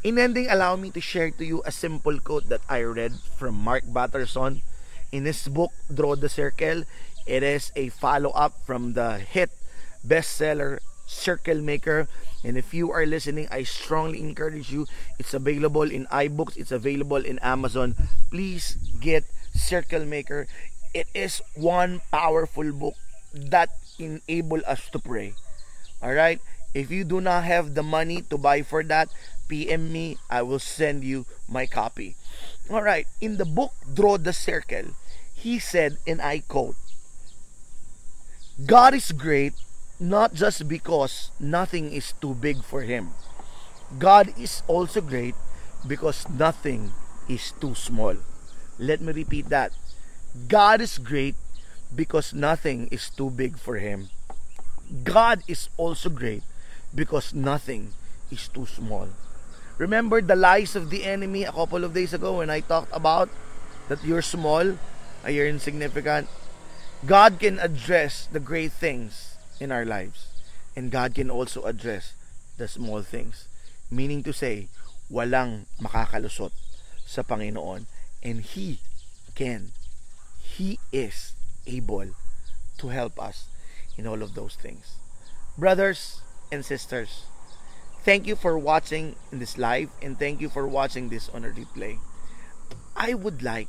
In 0.00 0.16
ending, 0.16 0.48
allow 0.48 0.80
me 0.80 0.88
to 0.96 1.00
share 1.04 1.28
to 1.28 1.44
you 1.44 1.60
a 1.68 1.72
simple 1.76 2.16
quote 2.24 2.48
that 2.48 2.64
I 2.72 2.88
read 2.88 3.20
from 3.36 3.52
Mark 3.60 3.84
Batterson 3.84 4.62
in 5.12 5.28
his 5.28 5.46
book, 5.46 5.76
Draw 5.92 6.16
the 6.16 6.32
Circle. 6.32 6.88
It 7.28 7.42
is 7.44 7.68
a 7.76 7.92
follow 7.92 8.32
up 8.32 8.64
from 8.64 8.96
the 8.96 9.20
hit 9.20 9.52
bestseller 10.00 10.80
Circle 11.06 11.60
Maker 11.60 12.08
and 12.44 12.60
if 12.60 12.76
you 12.76 12.92
are 12.92 13.08
listening, 13.08 13.48
I 13.50 13.64
strongly 13.64 14.20
encourage 14.20 14.70
you. 14.70 14.86
It's 15.18 15.32
available 15.32 15.88
in 15.88 16.04
iBooks, 16.12 16.60
it's 16.60 16.70
available 16.70 17.24
in 17.24 17.40
Amazon. 17.40 17.96
Please 18.30 18.76
get 19.00 19.24
Circle 19.56 20.04
Maker. 20.04 20.46
It 20.92 21.08
is 21.14 21.40
one 21.56 22.02
powerful 22.12 22.70
book 22.70 22.94
that 23.32 23.70
enable 23.98 24.60
us 24.68 24.90
to 24.92 24.98
pray. 25.00 25.32
All 26.02 26.12
right? 26.12 26.38
If 26.74 26.90
you 26.90 27.02
do 27.02 27.20
not 27.20 27.44
have 27.44 27.74
the 27.74 27.82
money 27.82 28.20
to 28.28 28.36
buy 28.36 28.60
for 28.62 28.84
that, 28.84 29.08
PM 29.48 29.90
me. 29.90 30.18
I 30.28 30.42
will 30.42 30.60
send 30.60 31.02
you 31.02 31.24
my 31.48 31.64
copy. 31.66 32.16
All 32.68 32.82
right. 32.82 33.06
In 33.20 33.38
the 33.38 33.48
book 33.48 33.72
Draw 33.88 34.18
the 34.18 34.32
Circle, 34.32 34.92
he 35.32 35.58
said, 35.58 35.96
and 36.06 36.20
I 36.20 36.40
quote, 36.40 36.76
God 38.66 38.94
is 38.94 39.12
great 39.12 39.54
not 40.00 40.34
just 40.34 40.66
because 40.66 41.30
nothing 41.38 41.92
is 41.92 42.12
too 42.20 42.34
big 42.34 42.62
for 42.62 42.82
him. 42.82 43.14
God 43.98 44.34
is 44.38 44.62
also 44.66 45.00
great 45.00 45.34
because 45.86 46.28
nothing 46.28 46.90
is 47.28 47.52
too 47.60 47.74
small. 47.74 48.16
Let 48.78 49.00
me 49.00 49.12
repeat 49.12 49.48
that. 49.50 49.72
God 50.48 50.80
is 50.80 50.98
great 50.98 51.36
because 51.94 52.34
nothing 52.34 52.88
is 52.90 53.08
too 53.08 53.30
big 53.30 53.56
for 53.56 53.78
him. 53.78 54.10
God 55.04 55.42
is 55.46 55.68
also 55.76 56.10
great 56.10 56.42
because 56.94 57.32
nothing 57.32 57.94
is 58.30 58.48
too 58.48 58.66
small. 58.66 59.08
Remember 59.78 60.20
the 60.20 60.36
lies 60.36 60.74
of 60.74 60.90
the 60.90 61.04
enemy 61.04 61.44
a 61.44 61.52
couple 61.52 61.84
of 61.84 61.94
days 61.94 62.14
ago 62.14 62.38
when 62.38 62.50
I 62.50 62.60
talked 62.60 62.90
about 62.92 63.28
that 63.88 64.02
you're 64.04 64.22
small, 64.22 64.78
you're 65.26 65.46
insignificant. 65.48 66.28
God 67.06 67.38
can 67.38 67.58
address 67.58 68.26
the 68.30 68.40
great 68.40 68.72
things 68.72 69.33
in 69.64 69.72
our 69.72 69.84
lives. 69.88 70.28
And 70.76 70.92
God 70.92 71.16
can 71.16 71.32
also 71.32 71.64
address 71.64 72.12
the 72.60 72.68
small 72.68 73.02
things. 73.02 73.48
Meaning 73.90 74.22
to 74.28 74.32
say, 74.32 74.68
walang 75.10 75.64
makakalusot 75.80 76.52
sa 77.08 77.24
Panginoon. 77.24 77.88
And 78.22 78.44
He 78.44 78.78
can, 79.34 79.72
He 80.38 80.78
is 80.92 81.32
able 81.66 82.12
to 82.78 82.88
help 82.92 83.16
us 83.18 83.48
in 83.96 84.06
all 84.06 84.22
of 84.22 84.36
those 84.36 84.54
things. 84.54 85.00
Brothers 85.56 86.20
and 86.52 86.64
sisters, 86.64 87.24
thank 88.04 88.26
you 88.26 88.36
for 88.36 88.58
watching 88.58 89.16
this 89.32 89.56
live 89.56 89.88
and 90.02 90.18
thank 90.18 90.40
you 90.40 90.48
for 90.48 90.68
watching 90.68 91.08
this 91.08 91.30
on 91.32 91.44
a 91.44 91.50
replay. 91.50 91.98
I 92.96 93.14
would 93.14 93.42
like 93.42 93.68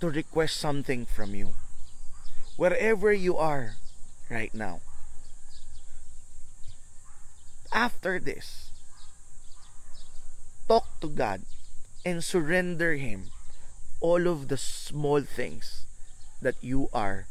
to 0.00 0.10
request 0.10 0.56
something 0.56 1.06
from 1.06 1.34
you 1.34 1.54
wherever 2.56 3.12
you 3.12 3.36
are 3.36 3.76
right 4.30 4.54
now. 4.54 4.80
After 7.72 8.18
this, 8.18 8.70
talk 10.68 11.00
to 11.00 11.08
God 11.08 11.42
and 12.04 12.22
surrender 12.22 12.94
Him 12.94 13.30
all 14.00 14.26
of 14.26 14.48
the 14.48 14.56
small 14.56 15.22
things 15.22 15.86
that 16.42 16.56
you 16.60 16.88
are 16.92 17.26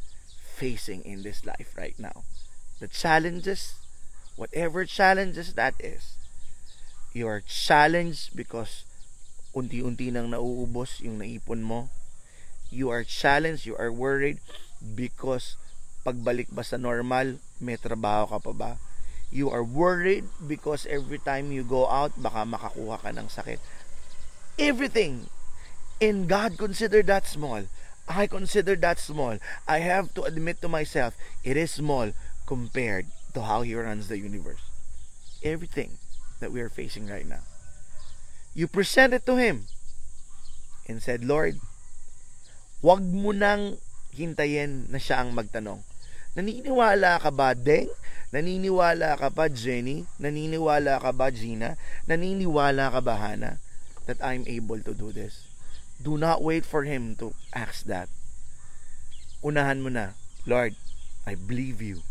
facing 0.55 1.03
in 1.03 1.21
this 1.21 1.45
life 1.45 1.75
right 1.77 1.95
now. 1.99 2.23
the 2.81 2.89
challenges, 2.89 3.77
whatever 4.35 4.83
challenges 4.85 5.53
that 5.53 5.77
is, 5.79 6.17
you 7.13 7.27
are 7.29 7.39
challenged 7.45 8.35
because 8.35 8.83
unti-unti 9.53 10.09
nang 10.09 10.33
nauubos 10.33 10.97
yung 10.99 11.21
naipon 11.21 11.61
mo. 11.61 11.93
You 12.73 12.89
are 12.89 13.05
challenged, 13.05 13.69
you 13.69 13.77
are 13.77 13.93
worried 13.93 14.41
because 14.81 15.55
pagbalik 16.01 16.50
ba 16.50 16.65
sa 16.65 16.81
normal, 16.81 17.38
may 17.61 17.77
trabaho 17.77 18.25
ka 18.29 18.39
pa 18.41 18.53
ba? 18.53 18.71
You 19.31 19.47
are 19.47 19.63
worried 19.63 20.27
because 20.43 20.83
every 20.89 21.21
time 21.21 21.55
you 21.55 21.63
go 21.63 21.88
out, 21.88 22.11
baka 22.19 22.43
makakuha 22.43 23.00
ka 23.00 23.09
ng 23.15 23.29
sakit. 23.31 23.61
Everything. 24.59 25.31
And 26.01 26.27
God 26.27 26.57
consider 26.57 27.00
that 27.07 27.29
small. 27.29 27.69
I 28.09 28.27
consider 28.27 28.75
that 28.81 29.00
small. 29.00 29.38
I 29.69 29.79
have 29.79 30.11
to 30.19 30.27
admit 30.27 30.59
to 30.61 30.67
myself, 30.67 31.15
it 31.45 31.55
is 31.55 31.71
small 31.71 32.11
compared 32.43 33.07
to 33.38 33.47
how 33.47 33.61
He 33.61 33.77
runs 33.77 34.09
the 34.09 34.17
universe. 34.19 34.59
Everything 35.45 35.95
that 36.41 36.51
we 36.51 36.59
are 36.59 36.69
facing 36.69 37.07
right 37.07 37.25
now. 37.25 37.45
You 38.51 38.67
present 38.67 39.13
it 39.13 39.23
to 39.27 39.38
Him 39.38 39.69
and 40.89 41.00
said, 41.00 41.23
Lord, 41.23 41.55
wag 42.81 43.05
mo 43.05 43.31
nang 43.31 43.77
hintayin 44.11 44.91
na 44.91 44.99
siya 44.99 45.23
ang 45.23 45.31
magtanong. 45.35 45.81
Naniniwala 46.31 47.19
ka 47.19 47.31
ba, 47.31 47.51
Deng? 47.51 47.91
Naniniwala 48.31 49.19
ka 49.19 49.27
ba, 49.27 49.51
Jenny? 49.51 50.07
Naniniwala 50.15 51.03
ka 51.03 51.11
ba, 51.11 51.27
Gina? 51.27 51.75
Naniniwala 52.07 52.87
ka 52.87 53.03
ba, 53.03 53.19
Hannah, 53.19 53.59
that 54.07 54.15
I'm 54.23 54.47
able 54.47 54.79
to 54.79 54.95
do 54.95 55.11
this? 55.11 55.43
Do 55.99 56.15
not 56.15 56.39
wait 56.39 56.63
for 56.63 56.87
Him 56.87 57.19
to 57.19 57.35
ask 57.51 57.83
that. 57.91 58.07
Unahan 59.43 59.83
mo 59.83 59.91
na, 59.91 60.15
Lord, 60.47 60.79
I 61.27 61.35
believe 61.35 61.83
you 61.83 62.01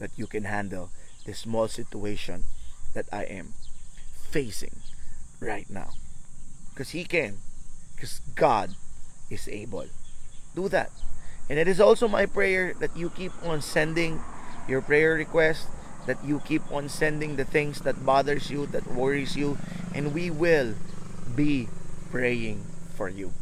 that 0.00 0.10
you 0.16 0.26
can 0.26 0.48
handle 0.48 0.88
this 1.28 1.44
small 1.44 1.68
situation 1.68 2.48
that 2.96 3.06
I 3.12 3.28
am 3.28 3.52
facing 4.32 4.80
right 5.38 5.68
now. 5.68 5.92
Because 6.72 6.96
He 6.96 7.04
can. 7.04 7.44
Because 7.94 8.24
God 8.34 8.72
is 9.28 9.46
able. 9.46 9.92
Do 10.56 10.72
that. 10.72 10.90
And 11.50 11.58
it 11.58 11.66
is 11.66 11.80
also 11.80 12.06
my 12.06 12.26
prayer 12.26 12.74
that 12.78 12.96
you 12.96 13.10
keep 13.10 13.32
on 13.42 13.60
sending 13.60 14.22
your 14.68 14.80
prayer 14.80 15.14
requests, 15.14 15.66
that 16.06 16.24
you 16.24 16.38
keep 16.46 16.62
on 16.70 16.88
sending 16.88 17.34
the 17.34 17.44
things 17.44 17.80
that 17.80 18.06
bothers 18.06 18.52
you, 18.52 18.66
that 18.66 18.86
worries 18.86 19.36
you, 19.36 19.58
and 19.92 20.14
we 20.14 20.30
will 20.30 20.74
be 21.34 21.66
praying 22.12 22.62
for 22.94 23.08
you. 23.08 23.32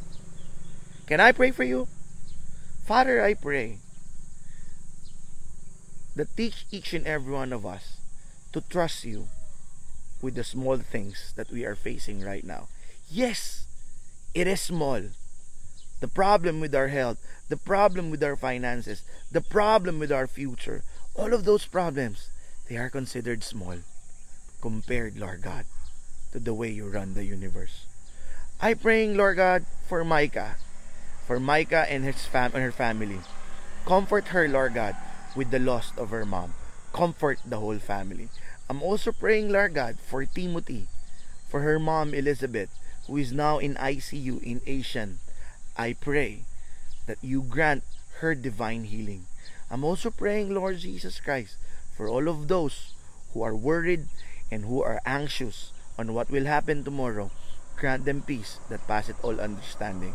Can 1.07 1.21
I 1.21 1.33
pray 1.33 1.51
for 1.51 1.65
you? 1.65 1.87
Father, 2.87 3.23
I 3.23 3.35
pray 3.35 3.77
that 6.17 6.35
teach 6.35 6.65
each 6.73 6.95
and 6.95 7.07
every 7.07 7.33
one 7.33 7.53
of 7.53 7.67
us 7.67 7.99
to 8.53 8.63
trust 8.63 9.05
you 9.05 9.29
with 10.23 10.35
the 10.35 10.45
small 10.45 10.79
things 10.79 11.35
that 11.37 11.51
we 11.51 11.67
are 11.67 11.77
facing 11.77 12.25
right 12.25 12.43
now. 12.43 12.69
Yes, 13.11 13.67
it 14.33 14.47
is 14.47 14.63
small. 14.63 15.03
The 16.01 16.09
problem 16.09 16.61
with 16.61 16.75
our 16.75 16.89
health, 16.89 17.19
the 17.49 17.57
problem 17.57 18.11
with 18.11 18.23
our 18.23 18.37
finances, 18.37 19.03
the 19.33 19.41
problem 19.41 19.99
with 19.99 20.13
our 20.13 20.27
future, 20.27 20.85
all 21.15 21.35
of 21.35 21.45
those 21.45 21.67
problems, 21.67 22.31
they 22.69 22.77
are 22.77 22.91
considered 22.91 23.43
small 23.43 23.79
compared, 24.61 25.19
Lord 25.19 25.43
God, 25.43 25.65
to 26.33 26.39
the 26.39 26.55
way 26.55 26.71
you 26.71 26.87
run 26.89 27.15
the 27.15 27.25
universe. 27.25 27.87
I 28.61 28.75
praying, 28.75 29.17
Lord 29.17 29.37
God, 29.37 29.67
for 29.89 30.05
Micah, 30.05 30.57
for 31.27 31.39
Micah 31.39 31.87
and 31.89 32.05
his 32.05 32.27
fam 32.27 32.53
and 32.55 32.63
her 32.63 32.73
family. 32.73 33.21
Comfort 33.87 34.29
her, 34.29 34.49
Lord 34.49 34.75
God, 34.75 34.97
with 35.35 35.51
the 35.51 35.59
loss 35.59 35.93
of 35.97 36.11
her 36.11 36.27
mom. 36.27 36.55
Comfort 36.93 37.39
the 37.47 37.59
whole 37.59 37.79
family. 37.79 38.29
I'm 38.69 38.83
also 38.83 39.13
praying, 39.13 39.51
Lord 39.51 39.75
God, 39.75 39.99
for 39.99 40.25
Timothy, 40.25 40.89
for 41.49 41.61
her 41.61 41.79
mom 41.79 42.13
Elizabeth, 42.13 42.69
who 43.07 43.17
is 43.17 43.33
now 43.33 43.59
in 43.59 43.75
ICU 43.77 44.43
in 44.43 44.61
Asian. 44.67 45.19
I 45.79 45.95
pray 45.95 46.43
that 47.07 47.23
you 47.23 47.41
grant 47.41 47.85
her 48.19 48.35
divine 48.35 48.85
healing. 48.85 49.27
I'm 49.71 49.85
also 49.85 50.11
praying, 50.11 50.53
Lord 50.53 50.79
Jesus 50.79 51.21
Christ, 51.21 51.57
for 51.97 52.09
all 52.09 52.27
of 52.29 52.49
those 52.49 52.93
who 53.33 53.43
are 53.43 53.55
worried 53.55 54.11
and 54.51 54.65
who 54.65 54.83
are 54.83 55.01
anxious 55.07 55.73
on 55.99 56.15
what 56.15 56.31
will 56.31 56.47
happen 56.47 56.83
tomorrow. 56.83 57.31
Grant 57.77 58.05
them 58.05 58.23
peace 58.23 58.59
that 58.69 58.87
passeth 58.89 59.23
all 59.23 59.41
understanding. 59.41 60.15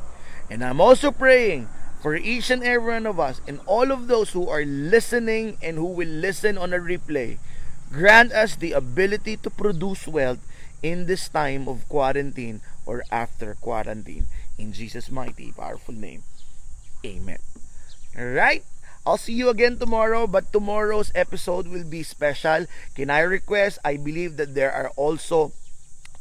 And 0.51 0.63
I'm 0.63 0.81
also 0.81 1.11
praying 1.11 1.69
for 2.01 2.15
each 2.15 2.51
and 2.51 2.63
every 2.63 2.91
one 2.91 3.07
of 3.07 3.19
us 3.19 3.39
and 3.47 3.61
all 3.65 3.91
of 3.91 4.07
those 4.07 4.31
who 4.35 4.49
are 4.49 4.65
listening 4.65 5.57
and 5.63 5.77
who 5.77 5.87
will 5.87 6.11
listen 6.11 6.57
on 6.57 6.73
a 6.73 6.79
replay. 6.79 7.39
Grant 7.89 8.33
us 8.33 8.57
the 8.57 8.73
ability 8.73 9.37
to 9.37 9.49
produce 9.49 10.07
wealth 10.07 10.43
in 10.83 11.05
this 11.05 11.29
time 11.29 11.69
of 11.69 11.87
quarantine 11.87 12.59
or 12.85 13.03
after 13.09 13.55
quarantine. 13.55 14.27
In 14.63 14.71
Jesus' 14.71 15.11
mighty, 15.11 15.51
powerful 15.51 15.93
name. 15.93 16.23
Amen. 17.03 17.43
Alright? 18.15 18.63
I'll 19.05 19.19
see 19.19 19.35
you 19.35 19.49
again 19.49 19.75
tomorrow, 19.75 20.25
but 20.25 20.55
tomorrow's 20.55 21.11
episode 21.13 21.67
will 21.67 21.83
be 21.83 21.99
special. 22.01 22.71
Can 22.95 23.09
I 23.09 23.27
request? 23.27 23.83
I 23.83 23.99
believe 23.99 24.39
that 24.39 24.55
there 24.55 24.71
are 24.71 24.87
also 24.95 25.51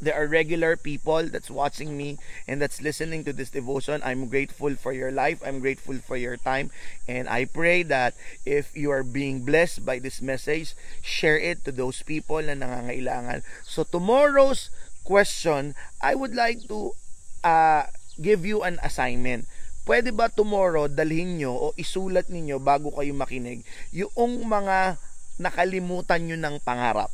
there 0.02 0.18
are 0.18 0.26
regular 0.26 0.74
people 0.74 1.31
that's 1.31 1.55
watching 1.55 1.96
me 1.96 2.18
and 2.50 2.59
that's 2.59 2.83
listening 2.83 3.22
to 3.22 3.33
this 3.33 3.55
devotion. 3.55 4.02
I'm 4.02 4.26
grateful 4.26 4.74
for 4.74 4.90
your 4.90 5.14
life. 5.14 5.38
I'm 5.46 5.62
grateful 5.62 6.02
for 6.02 6.18
your 6.18 6.35
time. 6.35 6.74
And 7.07 7.28
I 7.28 7.44
pray 7.44 7.87
that 7.87 8.18
if 8.42 8.74
you 8.74 8.90
are 8.90 9.07
being 9.07 9.46
blessed 9.46 9.87
by 9.87 10.00
this 10.00 10.18
message, 10.18 10.74
share 10.98 11.38
it 11.38 11.62
to 11.66 11.70
those 11.70 12.02
people 12.02 12.42
na 12.42 12.59
nangangailangan. 12.59 13.46
So 13.62 13.87
tomorrow's 13.87 14.74
question, 15.07 15.78
I 16.02 16.18
would 16.18 16.35
like 16.35 16.66
to 16.66 16.98
uh, 17.46 17.87
give 18.20 18.44
you 18.44 18.66
an 18.66 18.77
assignment. 18.85 19.48
Pwede 19.83 20.14
ba 20.14 20.31
tomorrow 20.31 20.87
dalhin 20.87 21.42
nyo 21.42 21.53
o 21.59 21.66
isulat 21.75 22.31
ninyo 22.31 22.62
bago 22.62 22.94
kayo 22.94 23.11
makinig 23.18 23.66
yung 23.90 24.46
mga 24.46 24.94
nakalimutan 25.42 26.22
nyo 26.22 26.38
ng 26.38 26.57
pangarap? 26.62 27.11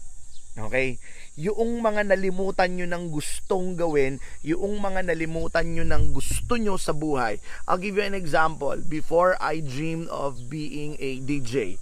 Okay? 0.58 1.00
Yung 1.38 1.80
mga 1.80 2.12
nalimutan 2.12 2.74
nyo 2.74 2.84
ng 2.90 3.14
gustong 3.14 3.78
gawin, 3.78 4.18
yung 4.42 4.82
mga 4.82 5.06
nalimutan 5.06 5.70
nyo 5.70 5.86
ng 5.86 6.10
gusto 6.10 6.58
nyo 6.58 6.74
sa 6.74 6.90
buhay. 6.90 7.38
I'll 7.70 7.80
give 7.80 7.94
you 7.94 8.04
an 8.04 8.18
example. 8.18 8.74
Before 8.82 9.38
I 9.38 9.62
dreamed 9.62 10.10
of 10.10 10.50
being 10.50 10.98
a 10.98 11.22
DJ. 11.22 11.78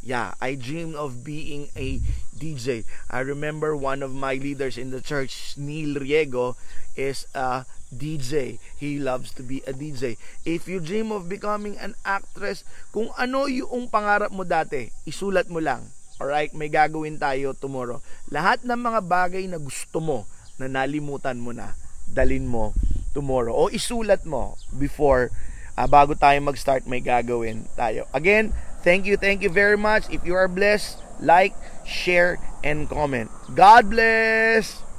Yeah, 0.00 0.32
I 0.40 0.56
dreamed 0.56 0.96
of 0.96 1.26
being 1.26 1.68
a 1.76 2.00
DJ. 2.32 2.88
I 3.12 3.20
remember 3.20 3.76
one 3.76 4.00
of 4.00 4.16
my 4.16 4.40
leaders 4.40 4.80
in 4.80 4.88
the 4.94 5.04
church, 5.04 5.58
Neil 5.60 6.00
Riego, 6.00 6.56
is 6.96 7.28
a 7.36 7.68
DJ. 7.90 8.62
He 8.78 9.02
loves 9.02 9.34
to 9.34 9.42
be 9.42 9.60
a 9.66 9.74
DJ. 9.74 10.16
If 10.46 10.70
you 10.70 10.78
dream 10.78 11.10
of 11.10 11.26
becoming 11.28 11.76
an 11.76 11.98
actress, 12.06 12.62
kung 12.94 13.10
ano 13.18 13.50
yung 13.50 13.90
pangarap 13.90 14.30
mo 14.30 14.46
dati, 14.46 14.90
isulat 15.04 15.50
mo 15.50 15.58
lang 15.58 15.90
Alright, 16.20 16.52
may 16.52 16.68
gagawin 16.68 17.16
tayo 17.16 17.56
tomorrow. 17.56 18.04
Lahat 18.28 18.60
ng 18.60 18.76
mga 18.76 19.00
bagay 19.08 19.48
na 19.48 19.56
gusto 19.56 20.04
mo 20.04 20.28
na 20.60 20.68
nalimutan 20.68 21.40
mo 21.40 21.56
na, 21.56 21.72
dalin 22.12 22.44
mo 22.44 22.76
tomorrow. 23.16 23.56
O 23.56 23.72
isulat 23.72 24.28
mo 24.28 24.60
before, 24.76 25.32
uh, 25.80 25.88
bago 25.88 26.12
tayo 26.12 26.36
mag-start, 26.44 26.84
may 26.84 27.00
gagawin 27.00 27.64
tayo. 27.72 28.04
Again, 28.12 28.52
thank 28.84 29.08
you, 29.08 29.16
thank 29.16 29.40
you 29.40 29.48
very 29.48 29.80
much. 29.80 30.12
If 30.12 30.20
you 30.28 30.36
are 30.36 30.44
blessed, 30.44 31.00
like, 31.24 31.56
share, 31.88 32.36
and 32.60 32.84
comment. 32.84 33.32
God 33.56 33.88
bless! 33.88 34.89